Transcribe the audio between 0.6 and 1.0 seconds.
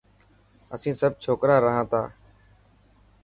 اسين